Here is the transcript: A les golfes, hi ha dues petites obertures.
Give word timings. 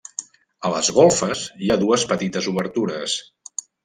A 0.69 0.69
les 0.75 0.87
golfes, 0.95 1.43
hi 1.65 1.69
ha 1.73 1.77
dues 1.83 2.05
petites 2.13 2.47
obertures. 2.53 3.19